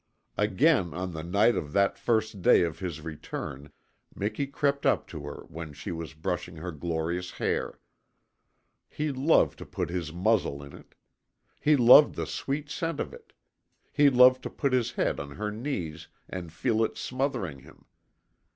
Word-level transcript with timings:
Again 0.35 0.95
on 0.95 1.11
the 1.13 1.21
night 1.21 1.55
of 1.55 1.73
that 1.73 1.95
first 1.95 2.41
day 2.41 2.63
of 2.63 2.79
his 2.79 3.01
return 3.01 3.71
Miki 4.15 4.47
crept 4.47 4.83
up 4.83 5.05
to 5.09 5.25
her 5.25 5.43
when 5.47 5.73
she 5.73 5.91
was 5.91 6.15
brushing 6.15 6.55
her 6.55 6.71
glorious 6.71 7.29
hair. 7.33 7.79
He 8.89 9.11
loved 9.11 9.59
to 9.59 9.65
put 9.67 9.91
his 9.91 10.11
muzzle 10.11 10.63
in 10.63 10.73
it; 10.75 10.95
he 11.59 11.75
loved 11.75 12.15
the 12.15 12.25
sweet 12.25 12.67
scent 12.71 12.99
of 12.99 13.13
it; 13.13 13.31
he 13.91 14.09
loved 14.09 14.41
to 14.41 14.49
put 14.49 14.73
his 14.73 14.93
head 14.93 15.19
on 15.19 15.33
her 15.35 15.51
knees 15.51 16.07
and 16.27 16.51
feel 16.51 16.83
it 16.83 16.97
smothering 16.97 17.59
him. 17.59 17.85